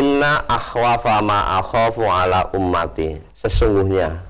[0.00, 3.20] Inna akhwafa ma akhafu ala ummati.
[3.36, 4.24] Sesungguhnya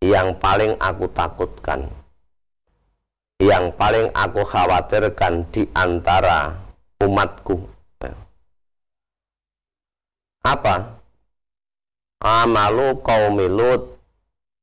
[0.00, 1.92] yang paling aku takutkan
[3.40, 6.60] yang paling aku khawatirkan di antara
[7.00, 7.56] umatku.
[10.44, 11.00] Apa?
[12.20, 13.96] Amalu kaum lut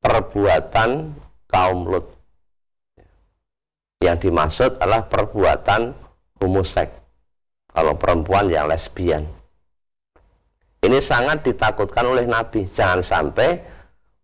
[0.02, 1.18] perbuatan
[1.50, 2.06] kaum lut.
[3.98, 5.98] Yang dimaksud adalah perbuatan
[6.38, 6.94] homoseks
[7.74, 9.26] kalau perempuan yang lesbian
[10.86, 12.68] ini sangat ditakutkan oleh Nabi.
[12.70, 13.62] Jangan sampai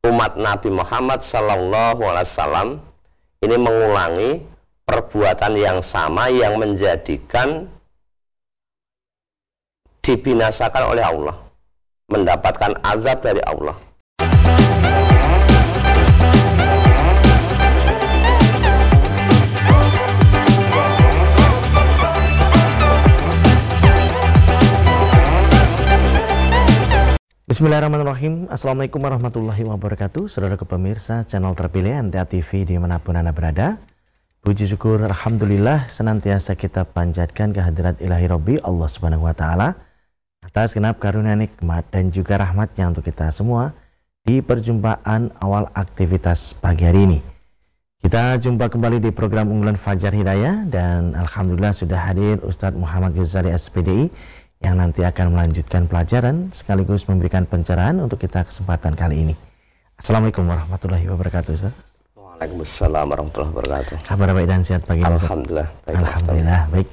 [0.06, 2.70] umat Nabi Muhammad Sallallahu Alaihi Wasallam
[3.44, 4.32] ini mengulangi
[4.84, 7.72] perbuatan yang sama yang menjadikan
[10.04, 11.36] dibinasakan oleh Allah
[12.12, 13.80] mendapatkan azab dari Allah
[27.54, 28.50] Bismillahirrahmanirrahim.
[28.50, 30.26] Assalamualaikum warahmatullahi wabarakatuh.
[30.26, 33.78] Saudara pemirsa channel terpilih MTA TV di mana pun Anda berada.
[34.42, 39.78] Puji syukur Alhamdulillah senantiasa kita panjatkan kehadirat ilahi Rabbi Allah subhanahu wa ta'ala
[40.42, 43.78] Atas genap karunia nikmat dan juga rahmatnya untuk kita semua
[44.26, 47.20] Di perjumpaan awal aktivitas pagi hari ini.
[48.02, 53.54] Kita jumpa kembali di program unggulan Fajar Hidayah Dan Alhamdulillah sudah hadir Ustadz Muhammad Ghazali
[53.54, 54.10] SPDI
[54.64, 59.36] yang nanti akan melanjutkan pelajaran sekaligus memberikan pencerahan untuk kita kesempatan kali ini.
[60.00, 61.52] Assalamualaikum warahmatullahi wabarakatuh.
[61.52, 61.76] Ustaz.
[62.16, 64.08] Waalaikumsalam warahmatullahi wabarakatuh.
[64.08, 65.04] Kabar baik dan sehat pagi.
[65.04, 65.68] Alhamdulillah.
[65.84, 66.72] Baik, Alhamdulillah.
[66.72, 66.88] Baik.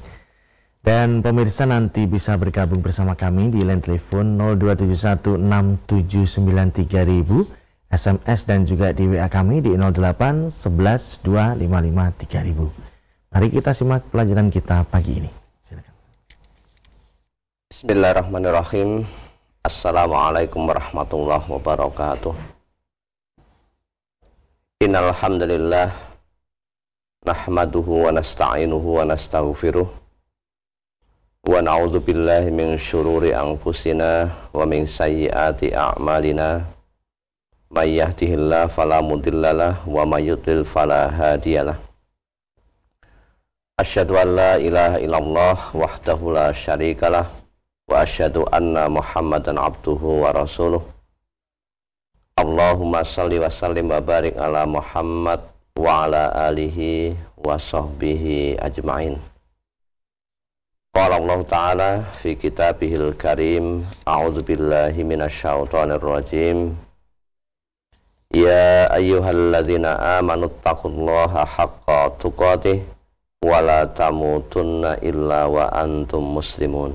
[0.80, 7.46] Dan pemirsa nanti bisa bergabung bersama kami di line telepon 02716793000,
[7.90, 11.22] SMS dan juga di WA kami di 08 11
[13.30, 15.39] Mari kita simak pelajaran kita pagi ini.
[17.80, 19.08] Bismillahirrahmanirrahim.
[19.64, 22.36] Assalamualaikum warahmatullahi wabarakatuh.
[24.84, 25.88] Innal hamdalillah
[27.24, 36.68] nahmaduhu wa nasta'inuhu wa nastaghfiruh wa na'udzu billahi min syururi anfusina wa min sayyiati a'malina
[37.72, 41.80] may yahdihillahu fala mudhillalah wa may yudlil fala hadiyalah
[43.80, 47.39] Asyhadu an la ilaha illallah wahdahu la syarikalah
[47.90, 50.78] wa asyhadu anna Muhammadan abduhu wa rasuluh.
[52.38, 55.42] Allahumma salli wa sallim ala Muhammad
[55.74, 59.18] wa ala alihi wa sahbihi ajma'in.
[60.94, 61.90] Qala Allah Ta'ala
[62.22, 66.78] fi kitabihil karim A'udzu billahi minasyaitonir rajim.
[68.30, 72.86] Ya ayyuhalladzina amanu taqullaha haqqa tuqatih
[73.42, 76.94] wa la tamutunna illa wa antum muslimun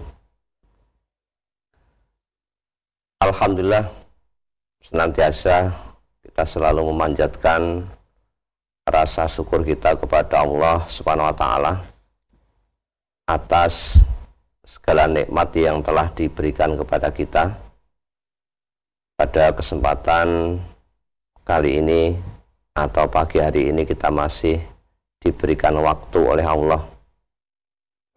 [3.24, 3.88] Alhamdulillah
[4.84, 5.72] senantiasa
[6.20, 7.88] kita selalu memanjatkan
[8.84, 11.74] rasa syukur kita kepada Allah Subhanahu wa taala
[13.24, 13.96] atas
[14.68, 17.56] segala nikmat yang telah diberikan kepada kita.
[19.16, 20.60] Pada kesempatan
[21.48, 22.20] kali ini
[22.76, 24.60] atau pagi hari ini kita masih
[25.24, 26.84] diberikan waktu oleh Allah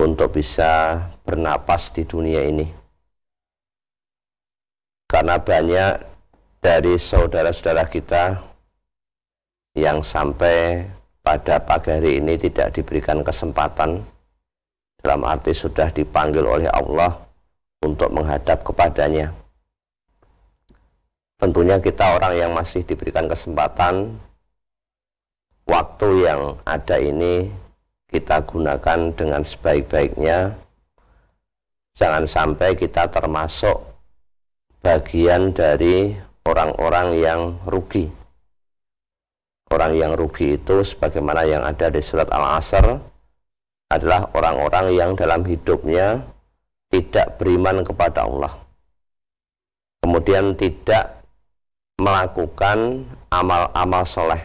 [0.03, 2.78] untuk bisa bernapas di dunia ini
[5.09, 6.05] karena banyak
[6.61, 8.45] dari saudara-saudara kita
[9.73, 10.85] yang sampai
[11.25, 14.05] pada pagi hari ini tidak diberikan kesempatan
[15.01, 17.25] dalam arti sudah dipanggil oleh Allah
[17.81, 19.33] untuk menghadap kepadanya.
[21.39, 24.19] Tentunya kita orang yang masih diberikan kesempatan
[25.65, 27.49] waktu yang ada ini
[28.11, 30.59] kita gunakan dengan sebaik-baiknya.
[31.95, 33.88] Jangan sampai kita termasuk
[34.83, 36.15] bagian dari
[36.47, 38.09] orang-orang yang rugi.
[39.69, 42.97] Orang yang rugi itu sebagaimana yang ada di surat Al-Asr
[43.93, 46.25] adalah orang-orang yang dalam hidupnya
[46.89, 48.53] tidak beriman kepada Allah.
[50.01, 51.21] Kemudian tidak
[52.01, 54.41] melakukan amal-amal soleh.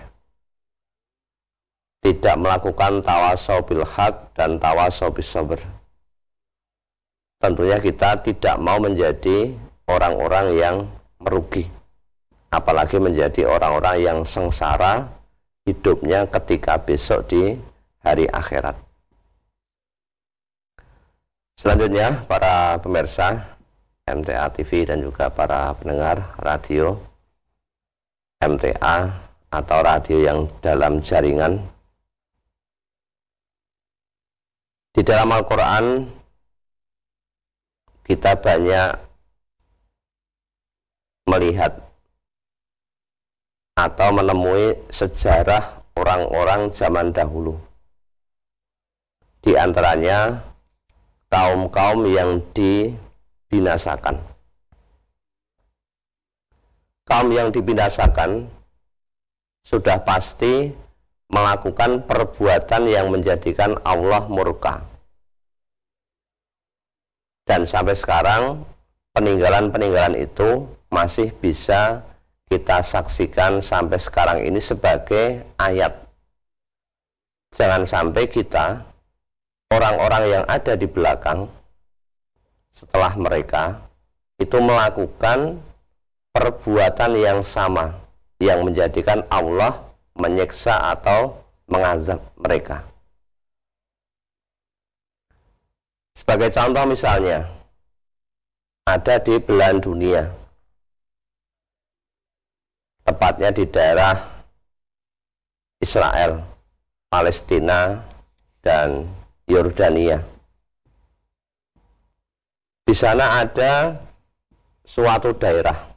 [2.03, 5.61] Tidak melakukan tawasau bil haq dan tawasau bis sabr.
[7.39, 9.55] Tentunya kita tidak mau menjadi
[9.93, 10.75] orang-orang yang
[11.21, 11.69] merugi.
[12.49, 15.09] Apalagi menjadi orang-orang yang sengsara
[15.65, 17.57] hidupnya ketika besok di
[18.01, 18.75] hari akhirat.
[21.57, 23.55] Selanjutnya para pemirsa
[24.03, 26.99] MTA TV dan juga para pendengar radio
[28.43, 29.15] MTA
[29.47, 31.63] atau radio yang dalam jaringan.
[34.93, 36.05] Di dalam Al-Quran
[38.03, 39.12] kita banyak
[41.33, 41.81] melihat
[43.73, 47.57] atau menemui sejarah orang-orang zaman dahulu.
[49.41, 50.45] Di antaranya
[51.33, 54.21] kaum-kaum yang dibinasakan.
[57.03, 58.47] Kaum yang dibinasakan
[59.65, 60.71] sudah pasti
[61.33, 64.85] melakukan perbuatan yang menjadikan Allah murka.
[67.43, 68.63] Dan sampai sekarang
[69.11, 72.05] peninggalan-peninggalan itu masih bisa
[72.53, 76.05] kita saksikan sampai sekarang ini sebagai ayat.
[77.57, 78.85] Jangan sampai kita,
[79.73, 81.49] orang-orang yang ada di belakang,
[82.77, 83.81] setelah mereka,
[84.37, 85.57] itu melakukan
[86.33, 87.97] perbuatan yang sama,
[88.37, 89.81] yang menjadikan Allah
[90.13, 92.85] menyiksa atau mengazab mereka.
[96.13, 97.49] Sebagai contoh misalnya,
[98.85, 100.42] ada di belahan dunia,
[103.23, 104.15] tepatnya di daerah
[105.79, 106.43] Israel,
[107.07, 108.03] Palestina,
[108.59, 109.07] dan
[109.47, 110.19] Yordania.
[112.83, 113.95] Di sana ada
[114.83, 115.95] suatu daerah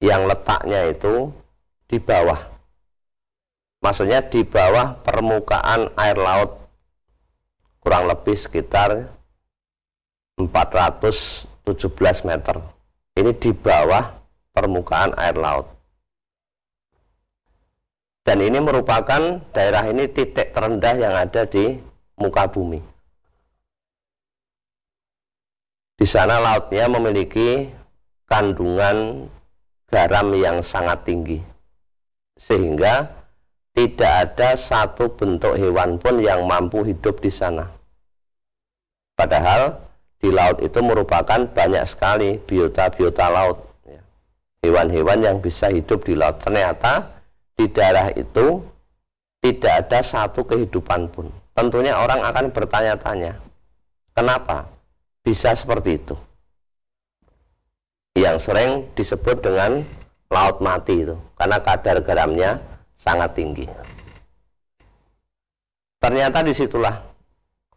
[0.00, 1.36] yang letaknya itu
[1.84, 2.48] di bawah.
[3.84, 6.64] Maksudnya di bawah permukaan air laut
[7.84, 9.12] kurang lebih sekitar
[10.40, 11.44] 417
[12.24, 12.56] meter.
[13.20, 14.16] Ini di bawah
[14.56, 15.75] permukaan air laut.
[18.26, 21.78] Dan ini merupakan daerah ini titik terendah yang ada di
[22.18, 22.82] muka bumi.
[25.94, 27.70] Di sana lautnya memiliki
[28.26, 29.30] kandungan
[29.86, 31.38] garam yang sangat tinggi.
[32.34, 33.14] Sehingga
[33.78, 37.70] tidak ada satu bentuk hewan pun yang mampu hidup di sana.
[39.14, 39.80] Padahal
[40.18, 43.62] di laut itu merupakan banyak sekali biota-biota laut.
[44.66, 46.42] Hewan-hewan yang bisa hidup di laut.
[46.42, 47.15] Ternyata
[47.56, 48.60] di daerah itu
[49.40, 51.32] tidak ada satu kehidupan pun.
[51.56, 53.40] Tentunya orang akan bertanya-tanya,
[54.12, 54.68] kenapa
[55.24, 56.16] bisa seperti itu?
[58.16, 59.80] Yang sering disebut dengan
[60.28, 62.60] laut mati itu, karena kadar garamnya
[63.00, 63.64] sangat tinggi.
[65.96, 66.96] Ternyata di situlah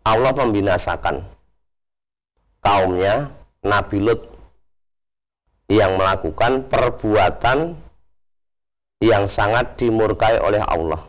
[0.03, 1.23] Allah membinasakan
[2.59, 3.31] kaumnya
[3.63, 4.21] Nabi Lut
[5.71, 7.79] yang melakukan perbuatan
[8.99, 11.07] yang sangat dimurkai oleh Allah.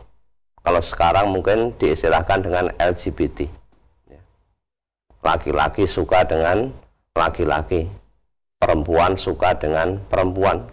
[0.63, 3.51] Kalau sekarang mungkin diistilahkan dengan LGBT.
[5.21, 6.71] Laki-laki suka dengan
[7.13, 7.91] laki-laki,
[8.57, 10.71] perempuan suka dengan perempuan.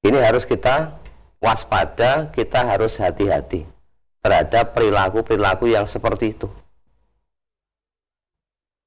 [0.00, 0.96] Ini harus kita
[1.44, 3.68] waspada, kita harus hati-hati
[4.24, 6.48] terhadap perilaku-perilaku yang seperti itu.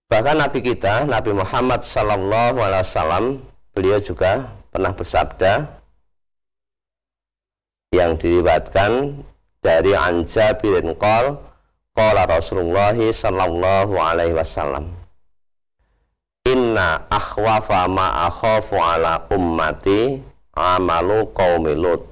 [0.10, 3.42] Bahkan Nabi kita, Nabi Muhammad Wasallam,
[3.74, 5.83] beliau juga pernah bersabda,
[7.94, 9.22] yang diriwatkan
[9.62, 11.38] dari Anja bin Qal
[11.94, 14.98] qala Rasulullah sallallahu alaihi wasallam.
[16.50, 20.20] Inna akhwafa ma akhafu ala ummati
[20.58, 22.04] amalu qaumi Lut.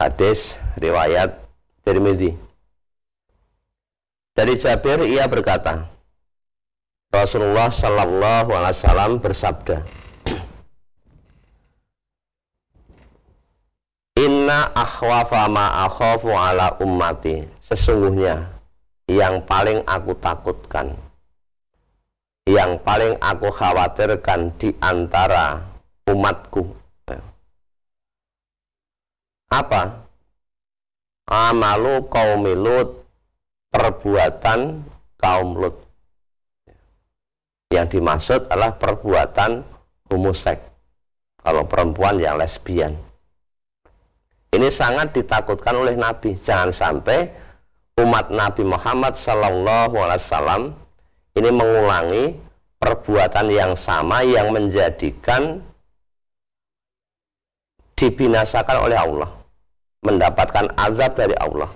[0.00, 1.36] Hadis riwayat
[1.84, 2.34] Tirmidzi.
[4.32, 5.90] Dari Jabir ia berkata
[7.10, 9.82] Rasulullah sallallahu alaihi wasallam bersabda
[14.48, 17.44] Inna akhwafa ma akhafu ala ummati.
[17.60, 18.48] Sesungguhnya
[19.04, 20.96] yang paling aku takutkan,
[22.48, 25.68] yang paling aku khawatirkan di antara
[26.08, 26.64] umatku.
[29.52, 30.08] Apa?
[31.28, 33.04] Amalu kaum Lut,
[33.68, 34.80] perbuatan
[35.20, 35.76] kaum Lut.
[37.68, 39.60] Yang dimaksud adalah perbuatan
[40.08, 40.64] homoseks.
[41.36, 43.07] Kalau perempuan yang lesbian.
[44.48, 46.32] Ini sangat ditakutkan oleh Nabi.
[46.40, 47.28] Jangan sampai
[48.00, 50.62] umat Nabi Muhammad Sallallahu Alaihi Wasallam
[51.36, 52.24] ini mengulangi
[52.78, 55.60] perbuatan yang sama yang menjadikan
[57.98, 59.30] dibinasakan oleh Allah,
[60.06, 61.68] mendapatkan azab dari Allah.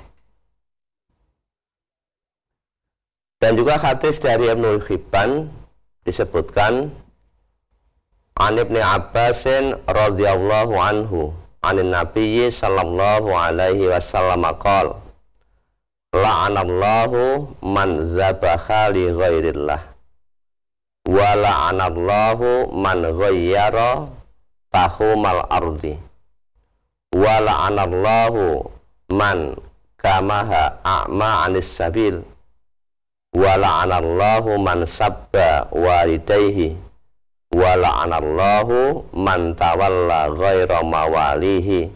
[3.43, 5.51] Dan juga hadis dari Ibnu Hibban
[6.07, 6.95] disebutkan
[8.39, 14.99] An Ibnu Abbasin radhiyallahu anhu anin nabiyyi sallallahu alaihi wasallam qol
[16.13, 19.81] la'anallahu man zabaha li ghairillah
[21.07, 24.11] wa la'anallahu man ghayyara
[24.75, 25.95] tahumal ardi
[27.15, 28.67] wa la'anallahu
[29.15, 29.55] man
[30.03, 32.27] kamaha a'ma anis sabil
[33.39, 36.75] wa la'anallahu man sabba walidayhi
[37.53, 41.93] wa la'anallahu man tawalla ghaira mawalihi.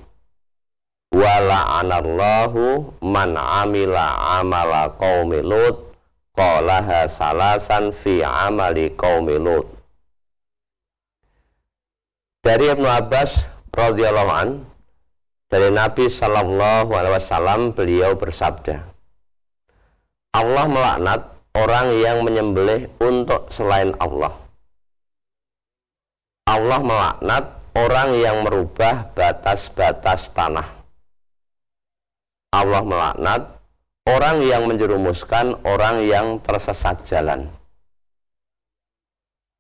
[1.16, 5.80] Wa la'anallahu man amila amala qaumi lut
[6.36, 9.64] salasan fi amali qaumi lut.
[12.44, 14.48] Dari Ibnu Abbas radhiyallahu an
[15.50, 18.86] dari Nabi Shallallahu Alaihi Wasallam beliau bersabda
[20.36, 21.20] Allah melaknat
[21.56, 24.45] orang yang menyembelih untuk selain Allah
[26.46, 30.66] Allah melaknat orang yang merubah batas-batas tanah
[32.54, 33.42] Allah melaknat
[34.06, 37.50] orang yang menjerumuskan orang yang tersesat jalan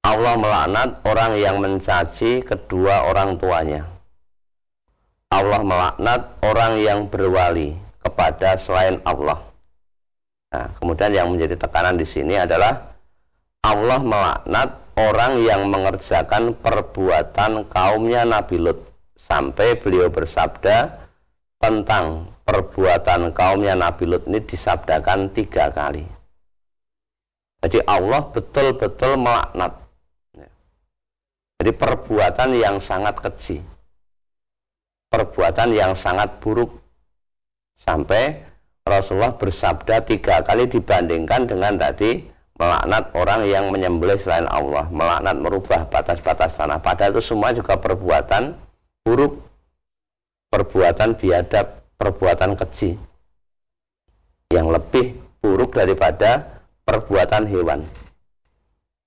[0.06, 3.90] Allah melaknat orang yang mencaci kedua orang tuanya.
[5.34, 9.42] Allah melaknat orang yang berwali kepada selain Allah.
[10.54, 12.94] Nah, kemudian yang menjadi tekanan di sini adalah
[13.66, 18.80] Allah melaknat orang yang mengerjakan perbuatan kaumnya Nabi Lut
[19.16, 21.06] sampai beliau bersabda
[21.60, 26.04] tentang perbuatan kaumnya Nabi Lut ini disabdakan tiga kali.
[27.60, 29.86] Jadi Allah betul-betul melaknat
[31.56, 33.64] jadi perbuatan yang sangat keji.
[35.08, 36.78] Perbuatan yang sangat buruk.
[37.80, 38.44] Sampai
[38.84, 42.24] Rasulullah bersabda tiga kali dibandingkan dengan tadi
[42.56, 46.80] melaknat orang yang menyembelih selain Allah, melaknat merubah batas-batas tanah.
[46.80, 48.56] Padahal itu semua juga perbuatan
[49.04, 49.44] buruk,
[50.48, 52.96] perbuatan biadab, perbuatan keji
[54.52, 57.84] yang lebih buruk daripada perbuatan hewan.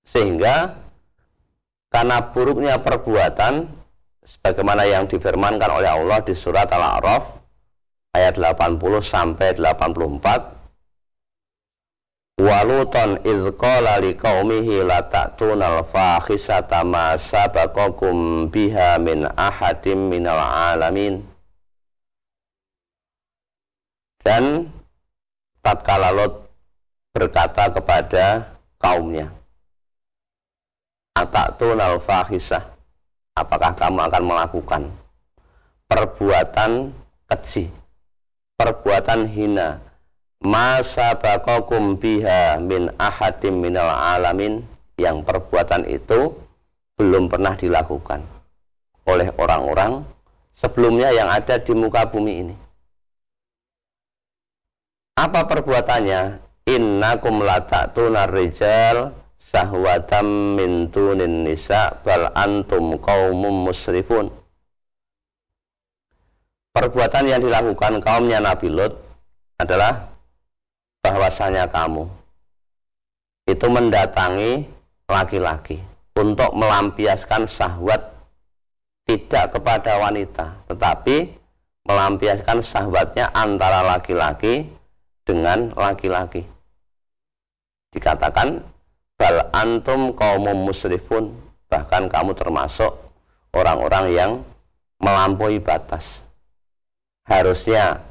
[0.06, 0.78] Sehingga
[1.90, 3.66] karena buruknya perbuatan
[4.22, 7.40] sebagaimana yang difirmankan oleh Allah di surat Al-A'raf
[8.14, 10.59] ayat 80 sampai 84
[12.40, 21.20] Waluton izqala liqaumihi la ta'tunal fakhisata ma sabaqakum biha min ahadim minal alamin
[24.24, 24.72] Dan
[25.60, 26.48] tatkala Lot
[27.12, 29.40] berkata kepada kaumnya
[31.20, 32.64] Ataktunal fahisah.
[33.36, 34.82] Apakah kamu akan melakukan
[35.90, 36.96] perbuatan
[37.28, 37.68] keji,
[38.56, 39.89] perbuatan hina,
[40.40, 44.64] masa bakokum biha min ahadim minal alamin
[44.96, 46.32] yang perbuatan itu
[46.96, 48.24] belum pernah dilakukan
[49.08, 50.04] oleh orang-orang
[50.56, 52.56] sebelumnya yang ada di muka bumi ini.
[55.16, 56.48] Apa perbuatannya?
[56.68, 64.28] Innakum lata'tunar rijal sahwatam min tunin nisa bal antum qaumum musrifun
[66.76, 68.94] perbuatan yang dilakukan kaumnya Nabi Lut
[69.58, 70.09] adalah
[71.00, 72.08] bahwasanya kamu
[73.48, 74.68] itu mendatangi
[75.10, 75.80] laki-laki
[76.14, 78.12] untuk melampiaskan syahwat
[79.08, 81.40] tidak kepada wanita tetapi
[81.88, 84.68] melampiaskan syahwatnya antara laki-laki
[85.24, 86.44] dengan laki-laki.
[87.90, 88.62] Dikatakan
[89.18, 91.34] bal antum kaumum musrifun.
[91.70, 92.98] Bahkan kamu termasuk
[93.54, 94.32] orang-orang yang
[94.98, 96.18] melampaui batas.
[97.30, 98.09] Harusnya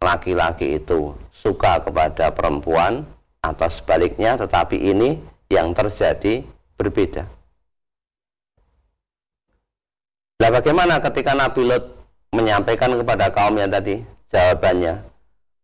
[0.00, 3.04] laki-laki itu suka kepada perempuan
[3.44, 5.20] atau sebaliknya tetapi ini
[5.52, 6.40] yang terjadi
[6.80, 7.28] berbeda.
[10.40, 11.84] Nah bagaimana ketika Nabi Lut
[12.32, 14.00] menyampaikan kepada kaumnya tadi
[14.32, 15.04] jawabannya?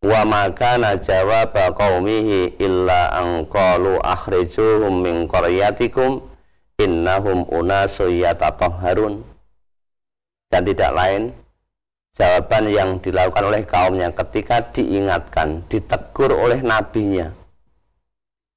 [0.05, 6.21] Wa makana jawab qaumihi illa an qalu akhrijuhum min qaryatikum
[6.77, 9.25] innahum unasu yatatahharun
[10.53, 11.23] dan tidak lain
[12.17, 17.31] jawaban yang dilakukan oleh kaumnya ketika diingatkan ditegur oleh nabinya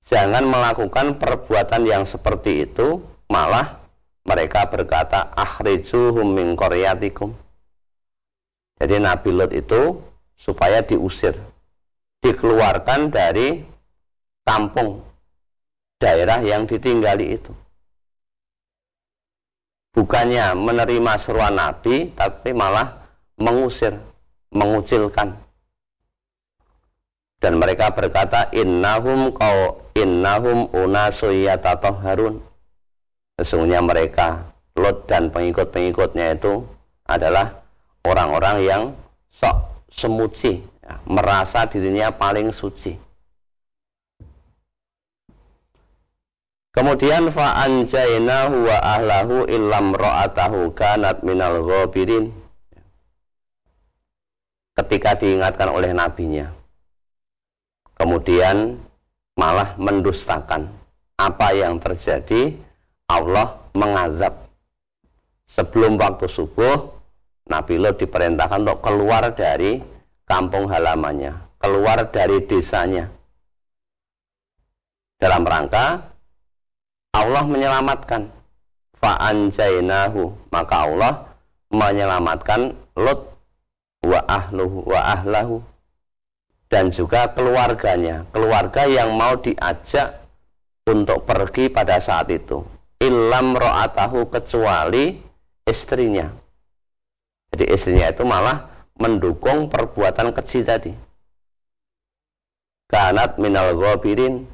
[0.07, 3.83] jangan melakukan perbuatan yang seperti itu malah
[4.23, 7.35] mereka berkata akhrijuhum min qaryatikum
[8.79, 9.99] jadi Nabi Lut itu
[10.39, 11.35] supaya diusir,
[12.23, 13.59] dikeluarkan dari
[14.47, 15.03] kampung
[15.99, 17.51] daerah yang ditinggali itu.
[19.91, 22.98] Bukannya menerima seruan Nabi, tapi malah
[23.39, 23.97] mengusir,
[24.51, 25.39] mengucilkan.
[27.39, 30.67] Dan mereka berkata, innahum kau innahum
[32.03, 32.43] harun.
[33.39, 36.63] Sesungguhnya mereka, Lot dan pengikut-pengikutnya itu
[37.07, 37.63] adalah
[38.07, 38.83] orang-orang yang
[39.27, 42.95] sok semuci, ya, merasa dirinya paling suci.
[46.69, 52.31] Kemudian fa'anjainahu wa ahlahu illam ra'atahu kanat minal ghabirin.
[54.79, 56.55] Ketika diingatkan oleh nabinya.
[57.99, 58.79] Kemudian
[59.35, 60.71] malah mendustakan
[61.19, 62.55] apa yang terjadi
[63.11, 64.47] Allah mengazab.
[65.51, 66.95] Sebelum waktu subuh,
[67.51, 69.83] Nabi Lot diperintahkan untuk keluar dari
[70.23, 73.11] kampung halamannya, keluar dari desanya.
[75.19, 76.07] Dalam rangka
[77.11, 78.31] Allah menyelamatkan
[79.03, 81.13] fa'anjainahu maka Allah
[81.67, 83.38] menyelamatkan Lot
[84.03, 85.59] wa ahluhu wa ahlahu
[86.69, 90.21] dan juga keluarganya keluarga yang mau diajak
[90.85, 92.65] untuk pergi pada saat itu.
[92.99, 95.17] Ilam ro'atahu kecuali
[95.63, 96.27] istrinya.
[97.49, 100.91] Jadi istrinya itu malah mendukung perbuatan keji tadi.
[102.89, 104.45] Kanat minal ghabirin.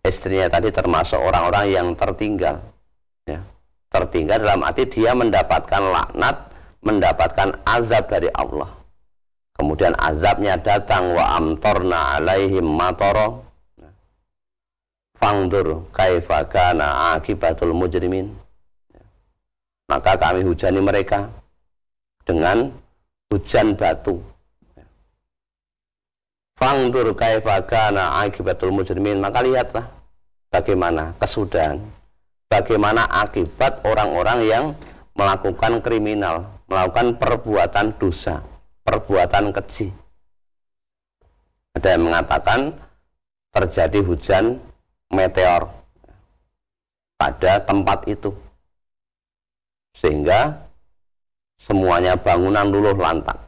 [0.00, 2.64] Istrinya tadi termasuk orang-orang yang tertinggal.
[3.28, 3.44] Ya.
[3.90, 6.49] tertinggal dalam arti dia mendapatkan laknat
[6.84, 8.68] mendapatkan azab dari Allah.
[9.56, 13.44] Kemudian azabnya datang wa amtorna alaihim matoro
[15.20, 18.32] fangdur kaifa kana akibatul mujrimin.
[19.92, 21.28] Maka kami hujani mereka
[22.24, 22.72] dengan
[23.28, 24.24] hujan batu.
[26.56, 29.20] Fangdur kaifa kana akibatul mujrimin.
[29.20, 29.92] Maka lihatlah
[30.48, 31.84] bagaimana kesudahan
[32.50, 34.64] bagaimana akibat orang-orang yang
[35.14, 38.46] melakukan kriminal melakukan perbuatan dosa
[38.90, 39.94] perbuatan keji.
[41.78, 42.74] Ada yang mengatakan
[43.54, 44.58] terjadi hujan
[45.14, 45.70] meteor
[47.14, 48.34] pada tempat itu.
[49.94, 50.66] Sehingga
[51.62, 53.38] semuanya bangunan luluh lantak.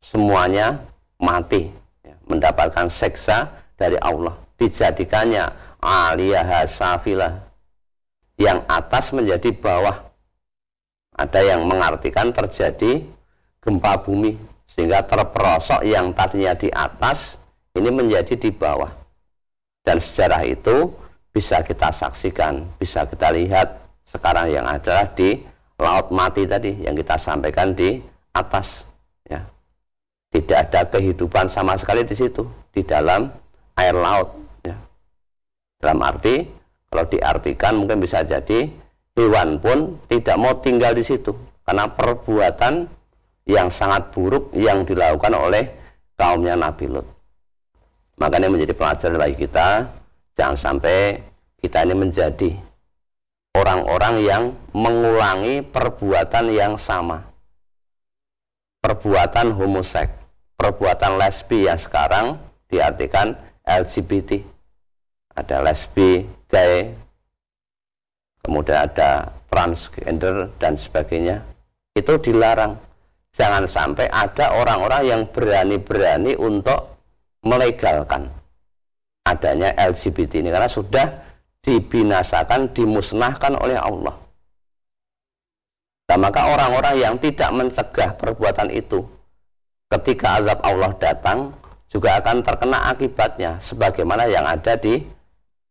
[0.00, 0.88] Semuanya
[1.20, 1.68] mati,
[2.00, 4.32] ya, mendapatkan seksa dari Allah.
[4.56, 5.52] Dijadikannya
[5.84, 7.44] aliyah safilah.
[8.40, 10.07] Yang atas menjadi bawah.
[11.18, 13.02] Ada yang mengartikan terjadi
[13.58, 14.38] gempa bumi
[14.70, 17.34] sehingga terperosok yang tadinya di atas
[17.74, 18.94] ini menjadi di bawah.
[19.82, 20.94] Dan sejarah itu
[21.32, 25.38] bisa kita saksikan bisa kita lihat sekarang yang adalah di
[25.78, 28.02] laut mati tadi yang kita sampaikan di
[28.34, 28.82] atas
[29.28, 29.46] ya.
[30.34, 33.30] Tidak ada kehidupan sama sekali di situ di dalam
[33.78, 34.34] air laut
[34.66, 34.76] ya.
[35.78, 36.42] Dalam arti
[36.90, 38.72] kalau diartikan mungkin bisa jadi
[39.18, 41.34] hewan pun tidak mau tinggal di situ
[41.66, 42.86] karena perbuatan
[43.50, 45.74] yang sangat buruk yang dilakukan oleh
[46.14, 47.06] kaumnya Nabi Lut.
[48.22, 49.90] Makanya menjadi pelajaran bagi kita,
[50.38, 51.18] jangan sampai
[51.58, 52.50] kita ini menjadi
[53.58, 57.26] orang-orang yang mengulangi perbuatan yang sama.
[58.78, 60.14] Perbuatan homoseks,
[60.54, 62.38] perbuatan lesbi yang sekarang
[62.70, 63.34] diartikan
[63.66, 64.42] LGBT.
[65.34, 66.94] Ada lesbi, gay,
[68.48, 71.44] kemudian ada transgender dan sebagainya.
[71.92, 72.80] Itu dilarang
[73.38, 76.98] Jangan sampai ada orang-orang yang berani-berani untuk
[77.46, 78.32] melegalkan
[79.22, 81.06] adanya LGBT ini karena sudah
[81.62, 84.16] dibinasakan, dimusnahkan oleh Allah.
[86.08, 89.04] Nah, maka orang-orang yang tidak mencegah perbuatan itu
[89.92, 91.52] ketika azab Allah datang
[91.92, 95.04] juga akan terkena akibatnya sebagaimana yang ada di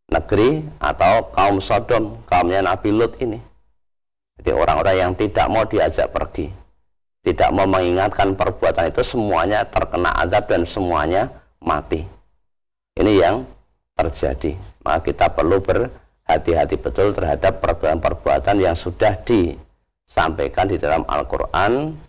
[0.07, 3.41] negeri atau kaum Sodom, kaumnya Nabi Lut ini.
[4.37, 6.67] Jadi orang-orang yang tidak mau diajak pergi
[7.27, 11.27] tidak mau mengingatkan perbuatan itu semuanya terkena azab dan semuanya
[11.59, 12.07] mati.
[12.95, 13.43] Ini yang
[13.99, 14.55] terjadi.
[14.87, 21.99] Maka kita perlu berhati-hati betul terhadap perbuatan-perbuatan yang sudah disampaikan di dalam Al-Quran.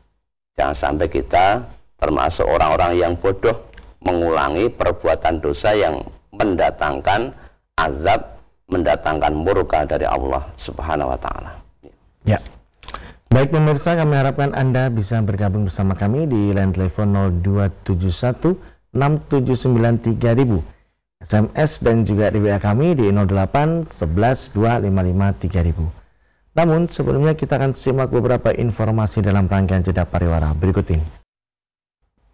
[0.55, 1.67] Jangan sampai kita
[1.99, 3.59] termasuk orang-orang yang bodoh
[4.07, 5.99] mengulangi perbuatan dosa yang
[6.31, 7.35] mendatangkan
[7.75, 8.38] azab,
[8.69, 11.51] mendatangkan murka dari Allah Subhanahu wa taala.
[12.29, 12.39] Ya.
[13.29, 17.13] Baik pemirsa, kami harapkan Anda bisa bergabung bersama kami di line telepon
[17.45, 18.57] 0271
[18.97, 20.65] 679
[21.19, 26.57] SMS dan juga di WA kami di 08 11 255 3000.
[26.57, 31.18] Namun sebelumnya kita akan simak beberapa informasi dalam rangkaian jeda pariwara berikut ini.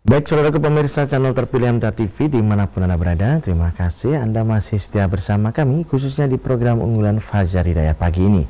[0.05, 4.45] Baik saudara pemirsa channel terpilih MTA TV di mana pun Anda berada, terima kasih Anda
[4.45, 8.45] masih setia bersama kami khususnya di program unggulan Fajar Hidayah pagi ini.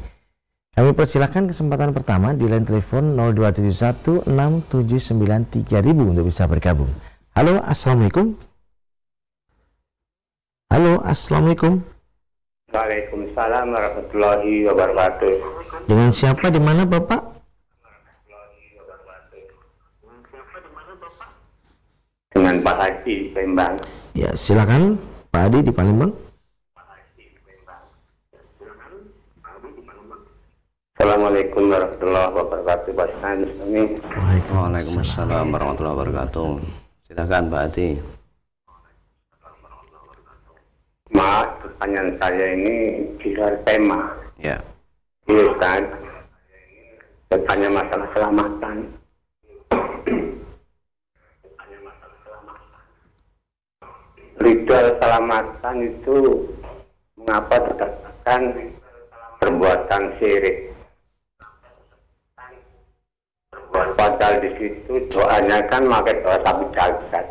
[0.74, 3.14] Kami persilahkan kesempatan pertama di line telepon
[4.26, 6.90] 02716793000 untuk bisa bergabung.
[7.38, 8.34] Halo, Assalamualaikum.
[10.74, 11.86] Halo, Assalamualaikum.
[12.74, 15.32] Waalaikumsalam warahmatullahi wabarakatuh.
[15.86, 17.33] Dengan siapa di mana Bapak?
[22.54, 23.74] Dengan Pak Haji di Palembang.
[24.14, 24.94] Ya, silakan.
[25.34, 26.14] Pak Adi di Palembang.
[30.94, 33.50] Assalamualaikum warahmatullahi wabarakatuh Pak Sanis
[34.54, 36.62] Waalaikumsalam warahmatullahi wabarakatuh.
[37.10, 37.88] Silakan Pak Adi.
[41.10, 44.14] Maaf pertanyaan saya ini di luar tema.
[44.38, 44.62] Ya.
[45.26, 45.82] Iya Ustaz.
[47.34, 48.94] Bertanya masalah keselamatan.
[54.42, 56.16] Ritual keselamatan itu
[57.14, 58.40] mengapa dikatakan
[59.38, 60.74] perbuatan syirik?
[63.74, 67.26] Padahal di situ doanya kan pakai doa sapi jagat.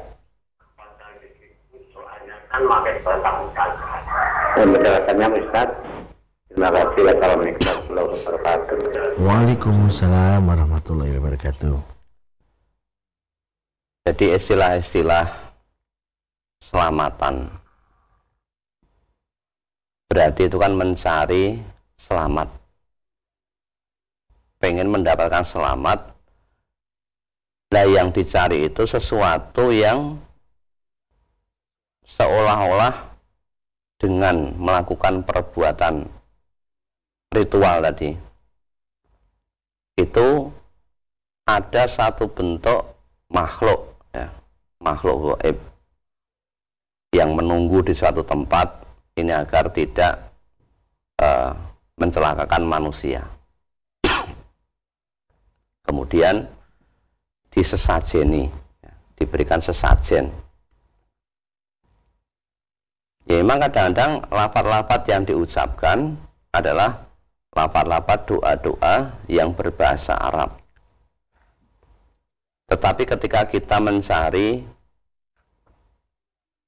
[2.51, 4.01] kan pakai doa sapi jagat.
[4.53, 5.69] Penjelasannya Ustaz.
[6.53, 7.03] Terima kasih.
[7.09, 8.77] Assalamualaikum warahmatullahi wabarakatuh.
[9.17, 11.75] Waalaikumsalam warahmatullahi wabarakatuh.
[14.03, 15.52] Jadi istilah-istilah
[16.73, 17.53] selamatan
[20.13, 21.57] berarti itu kan mencari
[21.97, 22.45] selamat.
[24.61, 26.13] Pengen mendapatkan selamat.
[27.73, 30.21] Nah yang dicari itu sesuatu yang
[32.05, 33.17] seolah-olah
[33.97, 36.05] dengan melakukan perbuatan
[37.33, 38.13] ritual tadi.
[39.97, 40.53] Itu
[41.49, 42.93] ada satu bentuk
[43.33, 44.29] makhluk ya,
[44.77, 45.72] makhluk gaib
[47.13, 50.33] yang menunggu di suatu tempat ini agar tidak
[51.21, 51.53] uh,
[52.01, 53.21] mencelakakan manusia.
[55.87, 56.49] Kemudian
[57.53, 58.49] disesajeni,
[58.81, 60.33] ya, diberikan sesajen.
[63.29, 66.17] Ya memang kadang-kadang lapat-lapat yang diucapkan
[66.51, 67.07] adalah
[67.53, 70.59] lapat-lapat doa-doa yang berbahasa Arab.
[72.67, 74.65] Tetapi ketika kita mencari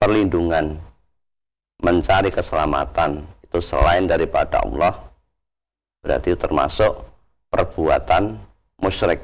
[0.01, 0.79] perlindungan,
[1.81, 4.99] mencari keselamatan, itu selain daripada Allah,
[6.03, 7.05] berarti termasuk
[7.49, 8.35] perbuatan
[8.83, 9.23] musyrik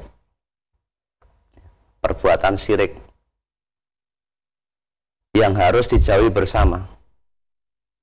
[2.02, 2.98] perbuatan syirik
[5.32, 6.84] yang harus dijauhi bersama.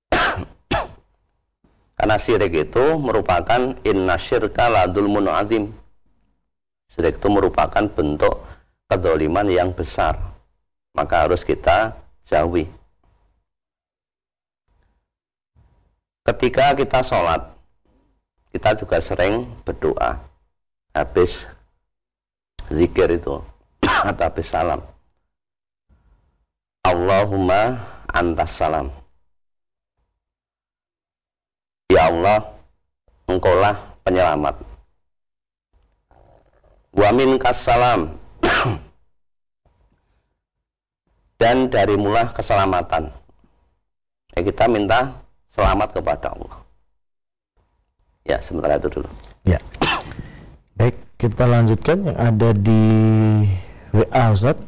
[2.00, 5.76] Karena syirik itu merupakan inna syirka ladul azim.
[6.90, 8.40] Syirik itu merupakan bentuk
[8.90, 10.18] kedoliman yang besar.
[10.98, 11.94] Maka harus kita
[12.30, 12.70] jauhi.
[16.30, 17.42] Ketika kita sholat,
[18.54, 20.22] kita juga sering berdoa.
[20.94, 21.50] Habis
[22.70, 23.42] zikir itu
[24.10, 24.82] atau salam.
[26.86, 28.94] Allahumma antas salam.
[31.90, 32.46] Ya Allah,
[33.26, 33.74] engkaulah
[34.06, 34.62] penyelamat.
[36.94, 38.22] Wa minkas salam.
[41.40, 43.16] Dan dari mula keselamatan.
[44.36, 45.24] Ya, kita minta
[45.56, 46.60] selamat kepada Allah.
[48.28, 49.10] Ya, sementara itu dulu.
[49.48, 49.64] Ya.
[50.76, 52.84] Baik, kita lanjutkan yang ada di
[53.96, 54.60] WA Ustaz.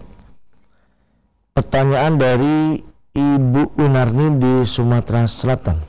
[1.52, 2.80] Pertanyaan dari
[3.12, 5.84] Ibu Unarni di Sumatera Selatan.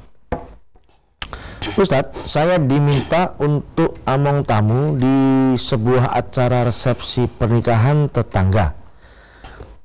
[1.79, 8.82] Ustadz, saya diminta untuk among tamu di sebuah acara resepsi pernikahan tetangga.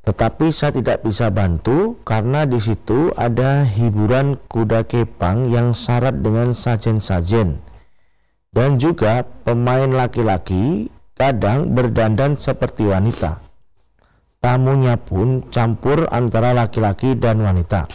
[0.08, 6.56] Tetapi saya tidak bisa bantu karena di situ ada hiburan kuda kepang yang syarat dengan
[6.56, 7.60] sajen-sajen.
[8.56, 10.88] Dan juga pemain laki-laki
[11.20, 13.43] kadang berdandan seperti wanita.
[14.39, 17.91] Tamunya pun campur antara laki-laki dan wanita.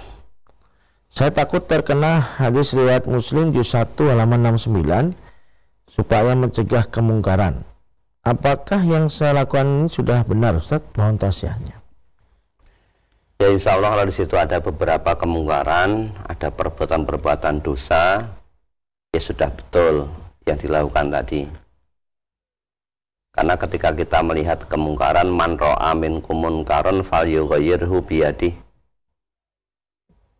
[1.08, 5.16] Saya takut terkena hadis riwayat Muslim juz 1 halaman 69
[5.88, 7.64] supaya mencegah kemungkaran.
[8.20, 10.84] Apakah yang saya lakukan ini sudah benar Ustaz?
[11.00, 11.81] Mohon tausiahnya.
[13.42, 18.30] Ya insya Allah kalau di situ ada beberapa kemungkaran, ada perbuatan-perbuatan dosa,
[19.10, 20.06] ya sudah betul
[20.46, 21.50] yang dilakukan tadi.
[23.34, 28.54] Karena ketika kita melihat kemungkaran man ro'a minkum munkaran falyughayyirhu biyadih.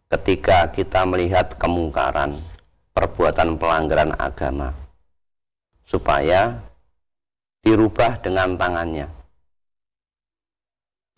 [0.06, 2.38] Ketika kita melihat kemungkaran,
[2.94, 4.78] perbuatan pelanggaran agama
[5.82, 6.54] supaya
[7.66, 9.10] dirubah dengan tangannya.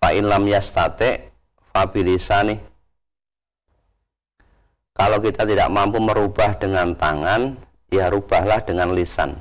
[0.00, 1.33] Fa'in lam yastate
[1.74, 2.62] fabilisani.
[4.94, 7.58] Kalau kita tidak mampu merubah dengan tangan,
[7.90, 9.34] ya rubahlah dengan lisan.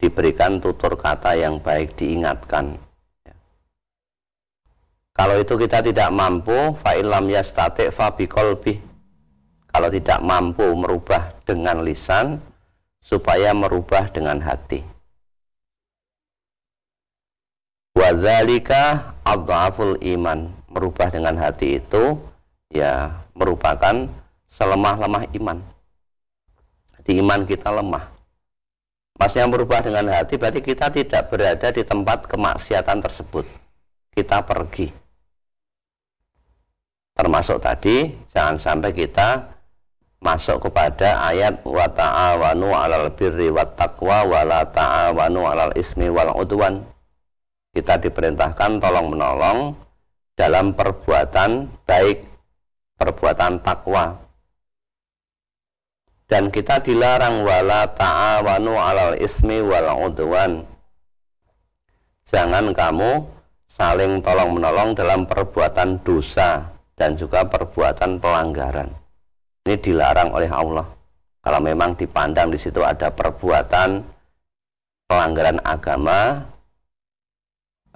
[0.00, 2.80] Diberikan tutur kata yang baik diingatkan.
[3.22, 3.36] Ya.
[5.12, 8.80] kalau itu kita tidak mampu fa'ilam yastatik fabiqolbi
[9.68, 12.40] kalau tidak mampu merubah dengan lisan
[13.04, 14.80] supaya merubah dengan hati.
[17.92, 22.16] Wazalika adhaful iman merubah dengan hati itu
[22.70, 24.06] ya merupakan
[24.46, 25.58] selemah-lemah iman
[27.02, 28.20] di iman kita lemah
[29.20, 33.44] Maksudnya berubah dengan hati berarti kita tidak berada di tempat kemaksiatan tersebut.
[34.16, 34.88] Kita pergi.
[37.12, 39.44] Termasuk tadi, jangan sampai kita
[40.24, 46.32] masuk kepada ayat wa ta'awanu 'alal birri wat taqwa wa la ta'awanu 'alal ismi wal
[46.32, 46.80] udwan.
[47.76, 49.76] Kita diperintahkan tolong menolong
[50.40, 52.24] dalam perbuatan baik,
[52.96, 54.16] perbuatan takwa.
[56.24, 60.64] Dan kita dilarang wala ta'awanu 'alal ismi wal udwan.
[62.24, 63.20] Jangan kamu
[63.68, 66.64] saling tolong menolong dalam perbuatan dosa
[66.96, 68.88] dan juga perbuatan pelanggaran.
[69.66, 70.86] Ini dilarang oleh Allah.
[71.44, 74.00] Kalau memang dipandang di situ ada perbuatan
[75.10, 76.46] pelanggaran agama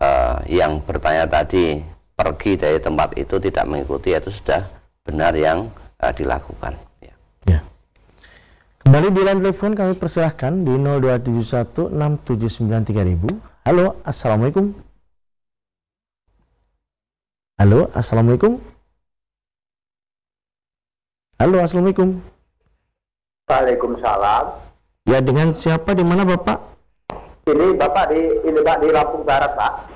[0.03, 4.67] uh, yang bertanya tadi pergi dari tempat itu tidak mengikuti itu sudah
[5.03, 6.79] benar yang uh, dilakukan.
[7.03, 7.15] Ya.
[7.47, 7.61] ya.
[8.87, 10.75] Kembali di line telepon kami persilahkan di
[11.91, 13.67] 02716793000.
[13.67, 14.75] Halo, assalamualaikum.
[17.59, 18.75] Halo, assalamualaikum.
[21.35, 22.23] Halo, Assalamualaikum.
[23.51, 24.45] Waalaikumsalam.
[25.05, 26.63] Ya, dengan siapa di mana Bapak?
[27.51, 29.94] Ini Bapak di ini Pak di Lampung Barat, Pak.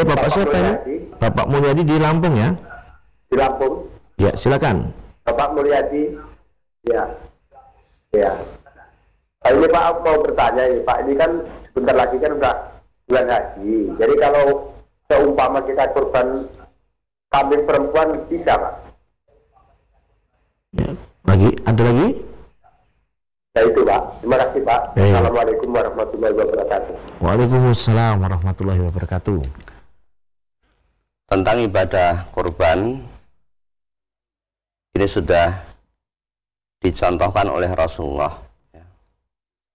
[0.00, 0.72] Iya, Bapak, Bapak siapa ini?
[1.20, 2.56] Bapak Mulyadi di Lampung ya?
[3.28, 3.84] Di Lampung.
[4.16, 4.96] Ya, silakan.
[5.28, 6.16] Bapak Mulyadi.
[6.88, 7.04] Ya.
[8.16, 8.32] Ya.
[9.44, 12.54] Nah, ini Pak mau bertanya ini Pak, ini kan sebentar lagi kan udah
[13.12, 13.76] bulan haji.
[14.00, 14.72] Jadi kalau
[15.04, 16.48] seumpama kita korban
[17.28, 18.74] kambing perempuan bisa Pak?
[20.80, 20.96] Ya.
[21.28, 22.08] Lagi, ada lagi?
[23.52, 24.02] Ya itu Pak.
[24.24, 24.80] Terima kasih Pak.
[24.96, 25.20] Ya, ya.
[25.20, 26.94] Assalamualaikum warahmatullahi wabarakatuh.
[27.20, 29.68] Waalaikumsalam warahmatullahi wabarakatuh.
[31.30, 33.06] Tentang ibadah kurban,
[34.98, 35.62] ini sudah
[36.82, 38.34] dicontohkan oleh Rasulullah.
[38.74, 38.82] Ya.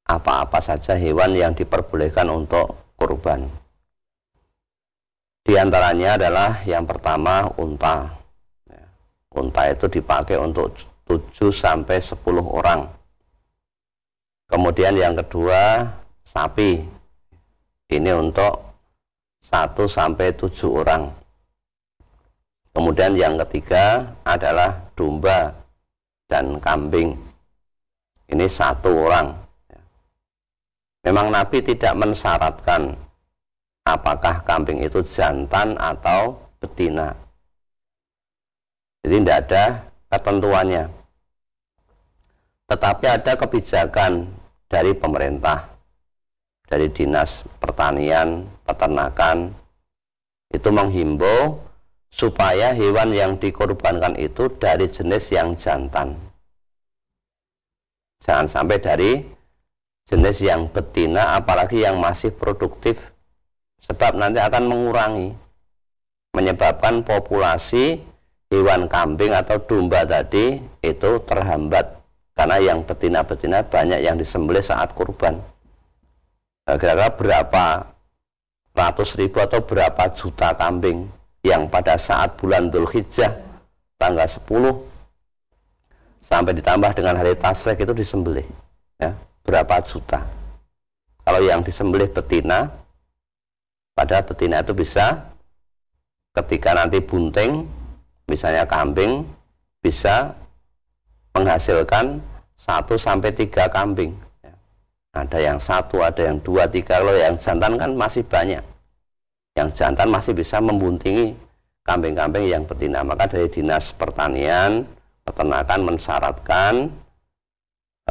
[0.04, 3.48] Apa-apa saja hewan yang diperbolehkan untuk kurban.
[5.48, 8.12] Di antaranya adalah yang pertama unta.
[9.32, 10.76] Unta itu dipakai untuk
[11.08, 12.88] 7 sampai 10 orang.
[14.52, 15.88] Kemudian yang kedua,
[16.28, 16.84] sapi.
[17.88, 18.60] Ini untuk
[19.40, 21.25] 1 sampai 7 orang.
[22.76, 25.56] Kemudian yang ketiga adalah domba
[26.28, 27.16] dan kambing.
[28.28, 29.32] Ini satu orang.
[31.08, 33.00] Memang Nabi tidak mensyaratkan
[33.88, 37.16] apakah kambing itu jantan atau betina.
[39.06, 39.64] Jadi tidak ada
[40.12, 40.84] ketentuannya.
[42.66, 44.26] Tetapi ada kebijakan
[44.66, 45.70] dari pemerintah,
[46.66, 49.54] dari dinas pertanian, peternakan,
[50.50, 51.65] itu menghimbau
[52.16, 56.16] supaya hewan yang dikorbankan itu dari jenis yang jantan.
[58.24, 59.12] Jangan sampai dari
[60.08, 62.96] jenis yang betina, apalagi yang masih produktif,
[63.84, 65.36] sebab nanti akan mengurangi,
[66.32, 68.00] menyebabkan populasi
[68.48, 72.00] hewan kambing atau domba tadi itu terhambat
[72.32, 75.44] karena yang betina-betina banyak yang disembelih saat kurban.
[76.66, 77.66] Nah, kira-kira berapa
[78.72, 81.08] ratus ribu atau berapa juta kambing
[81.46, 83.38] yang pada saat bulan Dhul Hijjah
[84.02, 84.50] tanggal 10
[86.26, 88.50] sampai ditambah dengan hari Tasrek itu disembelih
[88.98, 89.14] ya,
[89.46, 90.26] berapa juta.
[91.22, 92.74] Kalau yang disembelih betina
[93.94, 95.30] pada betina itu bisa
[96.34, 97.70] ketika nanti bunting
[98.26, 99.30] misalnya kambing
[99.86, 100.34] bisa
[101.38, 102.26] menghasilkan
[102.58, 104.18] satu sampai tiga kambing.
[104.42, 104.54] Ya.
[105.14, 107.04] Ada yang satu, ada yang dua, tiga.
[107.04, 108.64] Kalau yang jantan kan masih banyak.
[109.56, 111.36] Yang jantan masih bisa membuntingi
[111.88, 113.02] kambing-kambing yang betina.
[113.08, 114.84] Maka dari dinas pertanian,
[115.24, 116.92] peternakan mensyaratkan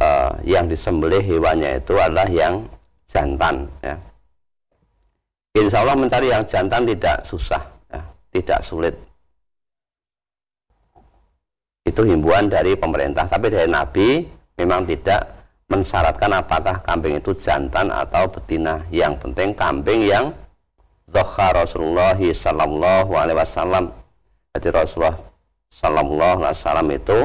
[0.01, 2.65] uh, yang disembelih hewannya itu adalah yang
[3.05, 3.69] jantan.
[3.85, 4.01] Ya.
[5.55, 7.61] Insya Allah mencari yang jantan tidak susah,
[7.93, 8.01] ya.
[8.33, 8.95] tidak sulit
[11.85, 14.25] itu himbauan dari pemerintah tapi dari Nabi
[14.57, 15.37] memang tidak
[15.69, 20.33] mensyaratkan apakah kambing itu jantan atau betina yang penting kambing yang
[21.09, 23.93] Zohar Rasulullah Sallallahu Alaihi Wasallam
[24.55, 25.21] jadi Rasulullah
[25.69, 27.19] Sallallahu Alaihi Wasallam itu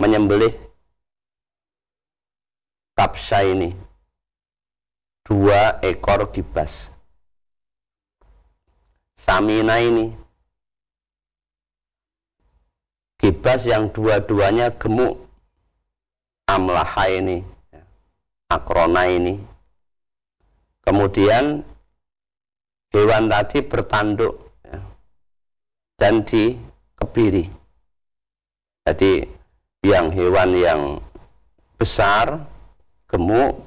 [0.00, 0.52] menyembelih
[2.98, 3.74] kapsa ini
[5.22, 6.90] dua ekor gibas
[9.14, 10.22] samina ini
[13.22, 15.14] Gibas yang dua-duanya gemuk.
[16.50, 17.46] Amlaha ini.
[18.50, 19.38] Akrona ini.
[20.82, 21.62] Kemudian
[22.92, 24.78] hewan tadi bertanduk ya,
[25.96, 27.48] dan dikebiri.
[28.86, 29.24] Jadi
[29.82, 30.80] yang hewan yang
[31.80, 32.46] besar,
[33.08, 33.58] gemuk,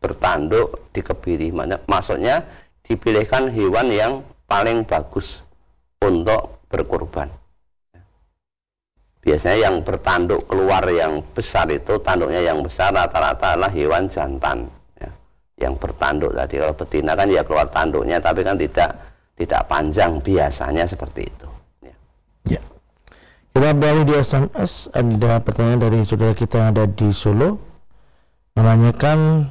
[0.00, 1.54] bertanduk, dikebiri.
[1.86, 2.44] Maksudnya
[2.84, 4.12] dipilihkan hewan yang
[4.50, 5.40] paling bagus
[6.02, 7.30] untuk berkorban.
[9.20, 14.79] biasanya yang bertanduk keluar yang besar itu tanduknya yang besar rata-rata adalah hewan jantan.
[15.60, 18.96] Yang bertanduk tadi kalau betina kan ya keluar tanduknya tapi kan tidak
[19.36, 21.48] tidak panjang biasanya seperti itu.
[21.84, 21.94] Ya,
[22.58, 22.62] ya.
[23.52, 27.60] kita beralih di SMS ada pertanyaan dari saudara kita yang ada di Solo.
[28.58, 29.48] Menanyakan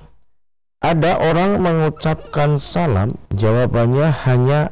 [0.84, 3.16] ada orang mengucapkan salam?
[3.34, 4.70] Jawabannya hanya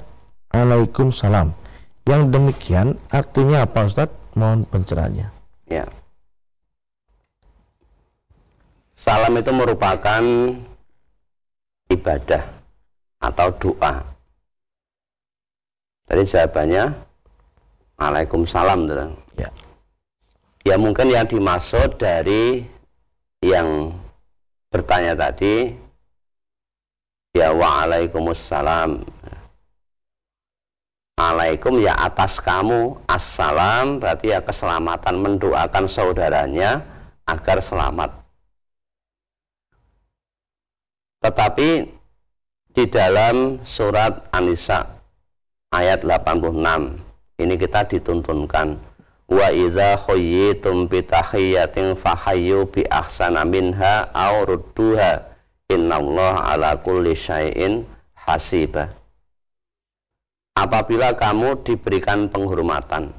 [0.51, 1.53] Waalaikumsalam
[2.07, 5.27] yang demikian artinya apa Ustadz Mohon pencerahannya.
[5.65, 5.89] Ya.
[8.93, 10.21] Salam itu merupakan
[11.91, 12.43] ibadah
[13.23, 14.03] atau doa.
[16.07, 16.83] Tadi jawabannya
[17.97, 18.79] Waalaikumsalam.
[19.37, 19.49] Ya.
[20.61, 22.61] ya mungkin yang dimaksud dari
[23.41, 23.93] yang
[24.69, 25.73] bertanya tadi
[27.33, 29.05] ya waalaikumsalam
[31.17, 36.85] Alaikum ya atas kamu Assalam berarti ya keselamatan Mendoakan saudaranya
[37.25, 38.26] Agar selamat
[41.21, 41.69] Tetapi
[42.73, 44.85] Di dalam surat An-Nisa
[45.73, 46.53] Ayat 86
[47.37, 48.81] Ini kita dituntunkan.
[49.27, 55.27] Wa idza khuyyitum bi tahiyyatin fahayyu bi ahsana minha aw rudduha
[55.67, 57.83] innallaha ala kulli syai'in
[58.15, 58.95] hasibah.
[60.55, 63.13] Apabila kamu diberikan penghormatan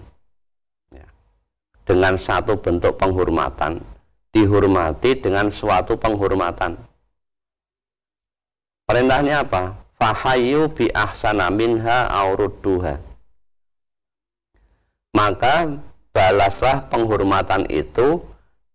[0.91, 1.07] ya,
[1.85, 3.85] dengan satu bentuk penghormatan
[4.33, 6.88] dihormati dengan suatu penghormatan
[8.89, 9.77] perintahnya apa?
[10.01, 13.09] Fahayu bi ahsana minha aurudduha
[15.19, 15.83] maka
[16.15, 18.23] balaslah penghormatan itu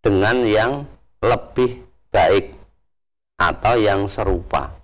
[0.04, 0.74] dengan yang
[1.24, 1.80] lebih
[2.12, 2.52] baik
[3.40, 4.76] atau yang serupa.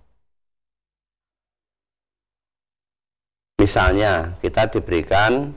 [3.60, 5.52] Misalnya kita diberikan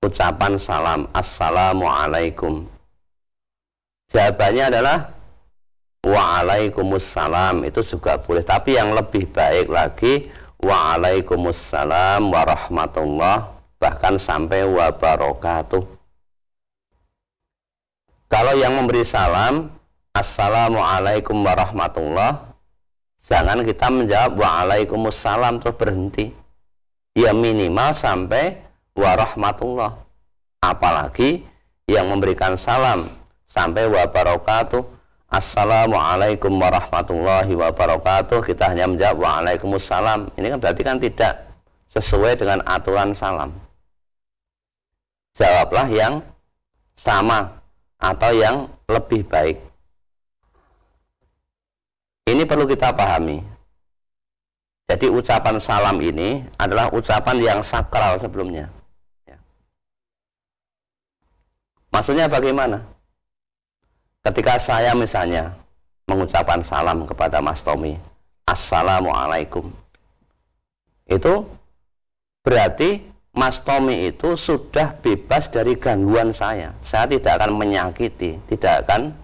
[0.00, 2.64] ucapan salam Assalamualaikum.
[4.08, 4.98] Jawabannya adalah
[6.08, 8.40] Waalaikumsalam itu juga boleh.
[8.40, 10.32] Tapi yang lebih baik lagi
[10.64, 13.60] Waalaikumsalam warahmatullah.
[13.78, 15.84] Bahkan sampai wabarakatuh.
[18.28, 19.78] Kalau yang memberi salam
[20.18, 22.50] Assalamualaikum warahmatullah.
[23.22, 26.34] Jangan kita menjawab Waalaikumsalam terus berhenti.
[27.14, 28.58] Ya minimal sampai
[28.98, 29.94] warahmatullah.
[30.58, 31.46] Apalagi
[31.86, 33.14] yang memberikan salam
[33.46, 34.97] sampai wabarakatuh
[35.28, 41.52] Assalamualaikum warahmatullahi wabarakatuh kita hanya menjawab waalaikumsalam ini kan berarti kan tidak
[41.92, 43.52] sesuai dengan aturan salam
[45.36, 46.24] jawablah yang
[46.96, 47.60] sama
[48.00, 49.60] atau yang lebih baik
[52.24, 53.44] ini perlu kita pahami
[54.88, 58.72] jadi ucapan salam ini adalah ucapan yang sakral sebelumnya.
[59.28, 59.36] Ya.
[61.92, 62.80] Maksudnya bagaimana?
[64.28, 65.56] Ketika saya misalnya
[66.04, 67.96] mengucapkan salam kepada Mas Tommy,
[68.44, 69.72] Assalamualaikum.
[71.08, 71.48] Itu
[72.44, 76.76] berarti Mas Tommy itu sudah bebas dari gangguan saya.
[76.84, 79.16] Saya tidak akan menyakiti, tidak akan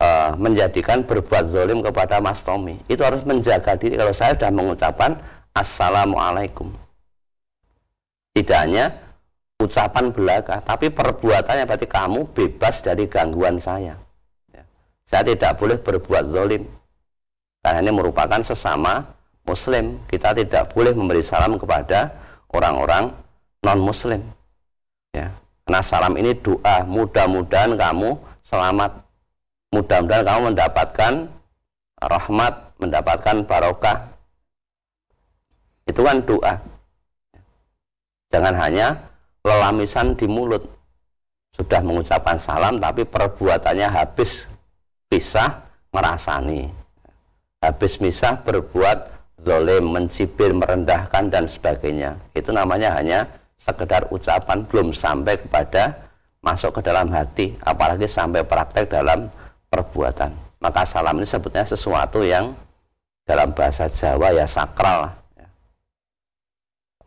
[0.00, 2.80] uh, menjadikan berbuat zolim kepada Mas Tommy.
[2.88, 5.20] Itu harus menjaga diri kalau saya sudah mengucapkan
[5.52, 6.72] Assalamualaikum.
[8.32, 9.07] Tidak hanya
[9.58, 13.98] ucapan belaka, tapi perbuatannya berarti kamu bebas dari gangguan saya.
[14.54, 14.62] Ya.
[15.04, 16.62] Saya tidak boleh berbuat zolim.
[17.58, 19.02] Karena ini merupakan sesama
[19.42, 19.98] muslim.
[20.06, 22.14] Kita tidak boleh memberi salam kepada
[22.54, 23.10] orang-orang
[23.66, 24.22] non-muslim.
[25.10, 25.34] Ya.
[25.66, 28.14] Karena salam ini doa, mudah-mudahan kamu
[28.46, 29.08] selamat
[29.74, 31.12] mudah-mudahan kamu mendapatkan
[31.98, 33.98] rahmat, mendapatkan barokah.
[35.88, 36.60] Itu kan doa.
[38.28, 39.07] Jangan hanya
[39.48, 40.68] lelamisan di mulut.
[41.56, 44.44] Sudah mengucapkan salam tapi perbuatannya habis
[45.08, 46.70] pisah merasani.
[47.58, 49.10] Habis misah berbuat
[49.42, 52.14] zolim, mencibir, merendahkan dan sebagainya.
[52.36, 53.26] Itu namanya hanya
[53.58, 55.98] sekedar ucapan belum sampai kepada
[56.38, 59.26] masuk ke dalam hati, apalagi sampai praktek dalam
[59.74, 60.30] perbuatan.
[60.62, 62.54] Maka salam ini sebutnya sesuatu yang
[63.26, 65.14] dalam bahasa Jawa ya sakral.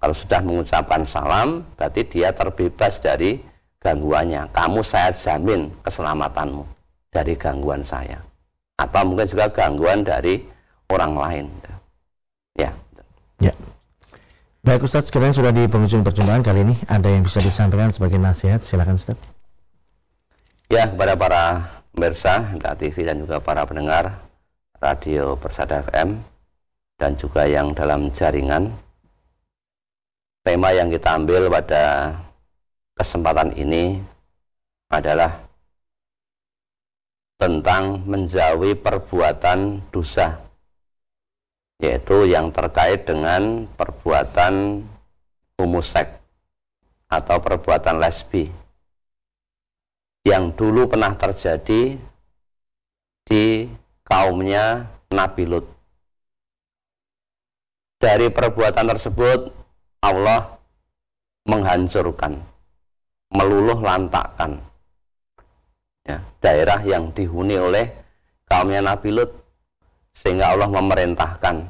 [0.01, 3.37] Kalau sudah mengucapkan salam, berarti dia terbebas dari
[3.77, 4.49] gangguannya.
[4.49, 6.65] Kamu saya jamin keselamatanmu
[7.13, 8.17] dari gangguan saya.
[8.81, 10.41] Atau mungkin juga gangguan dari
[10.89, 11.45] orang lain.
[12.57, 12.73] Ya.
[13.37, 13.53] Ya.
[14.61, 16.75] Baik Ustadz, sekarang sudah di penghujung perjumpaan kali ini.
[16.85, 18.61] Ada yang bisa disampaikan sebagai nasihat?
[18.61, 19.21] Silakan Ustadz.
[20.69, 21.43] Ya, kepada para
[21.91, 24.21] pemirsa Mbak TV dan juga para pendengar
[24.77, 26.21] Radio Persada FM
[27.01, 28.73] dan juga yang dalam jaringan.
[30.41, 32.17] Tema yang kita ambil pada
[32.97, 34.01] kesempatan ini
[34.89, 35.37] adalah
[37.37, 40.41] tentang menjauhi perbuatan dosa
[41.77, 44.85] yaitu yang terkait dengan perbuatan
[45.61, 46.17] homoseks
[47.05, 48.49] atau perbuatan lesbi
[50.25, 52.01] yang dulu pernah terjadi
[53.25, 53.45] di
[54.05, 55.65] kaumnya Nabi Lut.
[58.01, 59.60] Dari perbuatan tersebut
[60.01, 60.57] Allah
[61.45, 62.41] menghancurkan,
[63.33, 64.57] meluluh lantakkan
[66.05, 67.85] ya, daerah yang dihuni oleh
[68.49, 69.31] kaumnya Nabi Lut
[70.17, 71.69] sehingga Allah memerintahkan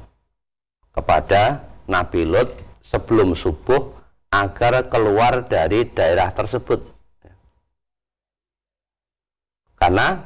[0.95, 2.49] kepada Nabi Lut
[2.81, 3.93] sebelum subuh
[4.31, 6.79] agar keluar dari daerah tersebut.
[9.75, 10.23] Karena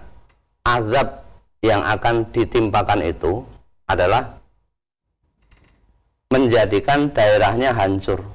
[0.62, 1.26] azab
[1.64, 3.41] yang akan ditimpakan itu
[3.89, 4.35] adalah
[6.34, 8.26] menjadikan daerahnya hancur.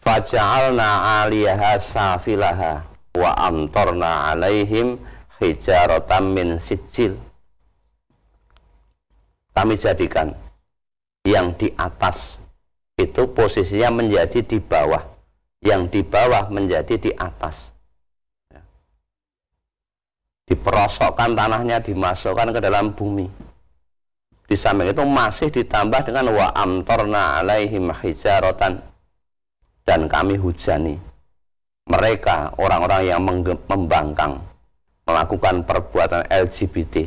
[0.00, 0.88] Faja'alna
[1.24, 2.84] 'aliyaha safilaha
[3.16, 5.00] wa amtorna 'alaihim
[5.40, 7.16] hijaratan min sijil.
[9.56, 10.32] Kami jadikan
[11.24, 12.40] yang di atas
[12.96, 15.04] itu posisinya menjadi di bawah
[15.60, 17.68] yang di bawah menjadi di atas.
[20.48, 23.49] Diperosokkan tanahnya dimasukkan ke dalam bumi
[24.50, 28.82] di samping itu masih ditambah dengan wa amtorna alaihim hijaratan.
[29.86, 30.98] Dan kami hujani.
[31.86, 33.22] Mereka orang-orang yang
[33.66, 34.42] membangkang
[35.06, 37.06] melakukan perbuatan LGBT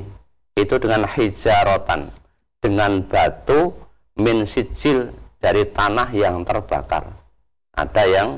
[0.56, 2.12] itu dengan hijarotan
[2.64, 3.76] dengan batu
[4.20, 5.12] min sijil
[5.44, 7.12] dari tanah yang terbakar.
[7.76, 8.30] Ada yang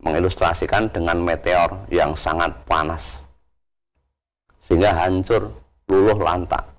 [0.00, 3.20] mengilustrasikan dengan meteor yang sangat panas.
[4.64, 5.52] Sehingga hancur
[5.88, 6.69] luluh lantak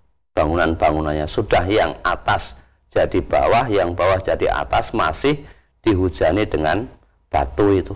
[0.41, 1.29] bangunan-bangunannya.
[1.29, 2.57] Sudah yang atas
[2.89, 5.45] jadi bawah yang bawah jadi atas masih
[5.85, 6.89] dihujani dengan
[7.29, 7.93] batu itu.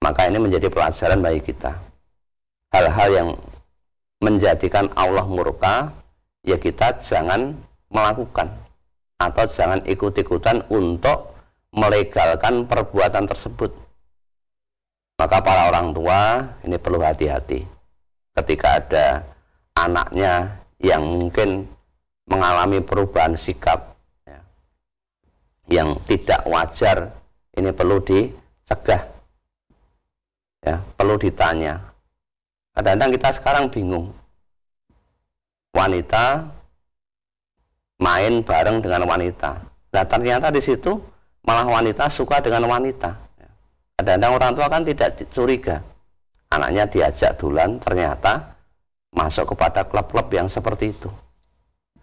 [0.00, 1.74] Maka ini menjadi pelajaran bagi kita.
[2.70, 3.28] Hal-hal yang
[4.22, 5.90] menjadikan Allah murka,
[6.46, 7.58] ya kita jangan
[7.90, 8.48] melakukan
[9.18, 11.34] atau jangan ikut-ikutan untuk
[11.74, 13.74] melegalkan perbuatan tersebut.
[15.16, 16.20] Maka para orang tua
[16.64, 17.64] ini perlu hati-hati.
[18.36, 19.06] Ketika ada
[19.72, 21.64] anaknya yang mungkin
[22.26, 23.96] mengalami perubahan sikap
[24.26, 24.40] ya,
[25.70, 27.14] yang tidak wajar
[27.56, 29.02] ini perlu dicegah
[30.66, 31.96] ya perlu ditanya
[32.76, 34.12] Kadang-kadang kita sekarang bingung.
[35.72, 36.44] Wanita
[37.96, 39.64] main bareng dengan wanita.
[39.96, 41.00] Nah ternyata di situ
[41.48, 43.16] malah wanita suka dengan wanita.
[43.96, 45.80] Kadang-kadang orang tua kan tidak curiga.
[46.52, 48.55] Anaknya diajak dulan ternyata
[49.16, 51.08] masuk kepada klub-klub yang seperti itu.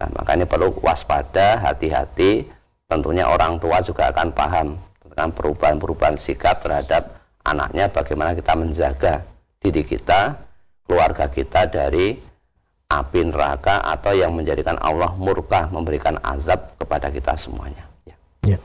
[0.01, 2.49] Nah, makanya perlu waspada, hati-hati.
[2.89, 4.67] Tentunya orang tua juga akan paham
[5.05, 9.13] tentang perubahan-perubahan sikap terhadap anaknya, bagaimana kita menjaga
[9.63, 10.35] diri kita
[10.83, 12.19] keluarga kita dari
[12.91, 17.87] api neraka atau yang menjadikan Allah murka memberikan azab kepada kita semuanya.
[18.05, 18.15] Ya.
[18.45, 18.59] ya.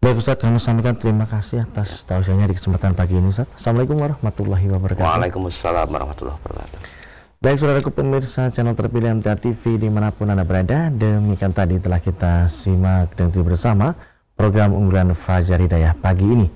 [0.00, 3.50] Baik Ustaz, kami sampaikan terima kasih atas tausiahnya di kesempatan pagi ini Ustaz.
[3.58, 5.04] Assalamualaikum warahmatullahi wabarakatuh.
[5.04, 7.05] Waalaikumsalam warahmatullahi wabarakatuh.
[7.46, 12.02] Baik saudaraku pemirsa channel terpilih MTA TV di mana pun Anda berada, demikian tadi telah
[12.02, 13.94] kita simak dan bersama
[14.34, 16.50] program unggulan Fajar Hidayah pagi ini.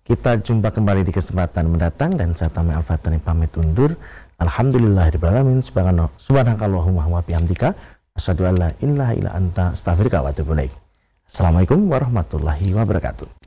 [0.00, 3.92] Kita jumpa kembali di kesempatan mendatang dan saya Tami Al-Fatani pamit undur.
[4.40, 7.76] Subhanakallahumma bihamdika.
[8.80, 10.56] Ilaha illa anta astaghfirullah wa atubu
[11.28, 13.39] Assalamualaikum warahmatullahi wabarakatuh.